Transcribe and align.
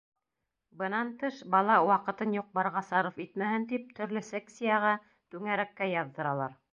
Бынан 0.77 1.09
тыш, 1.23 1.41
бала 1.55 1.75
ваҡытын 1.89 2.33
юҡ-барға 2.37 2.83
сарыф 2.89 3.19
итмәһен 3.27 3.67
тип 3.73 3.85
төрлө 3.99 4.23
секцияға, 4.31 4.95
түңәрәккә 5.37 5.91
яҙҙыралар. 5.97 6.57